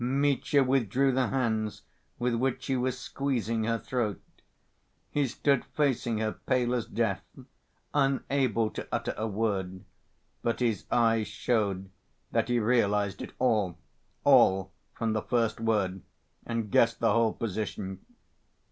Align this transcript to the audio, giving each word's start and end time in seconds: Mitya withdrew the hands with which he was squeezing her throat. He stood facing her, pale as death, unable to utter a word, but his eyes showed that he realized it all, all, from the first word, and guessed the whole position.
Mitya 0.03 0.63
withdrew 0.63 1.11
the 1.11 1.27
hands 1.27 1.83
with 2.17 2.33
which 2.33 2.65
he 2.65 2.75
was 2.75 2.97
squeezing 2.97 3.65
her 3.65 3.77
throat. 3.77 4.19
He 5.11 5.27
stood 5.27 5.63
facing 5.63 6.17
her, 6.17 6.31
pale 6.31 6.73
as 6.73 6.87
death, 6.87 7.21
unable 7.93 8.71
to 8.71 8.87
utter 8.91 9.13
a 9.15 9.27
word, 9.27 9.83
but 10.41 10.59
his 10.59 10.85
eyes 10.89 11.27
showed 11.27 11.91
that 12.31 12.49
he 12.49 12.57
realized 12.57 13.21
it 13.21 13.33
all, 13.37 13.77
all, 14.23 14.71
from 14.95 15.13
the 15.13 15.21
first 15.21 15.59
word, 15.59 16.01
and 16.47 16.71
guessed 16.71 16.99
the 16.99 17.11
whole 17.13 17.33
position. 17.33 18.03